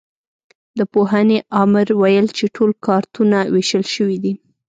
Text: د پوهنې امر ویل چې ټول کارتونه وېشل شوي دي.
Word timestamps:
د 0.77 0.79
پوهنې 0.93 1.37
امر 1.61 1.87
ویل 2.01 2.27
چې 2.37 2.45
ټول 2.55 2.71
کارتونه 2.85 3.37
وېشل 3.53 3.83
شوي 3.95 4.17
دي. 4.23 4.33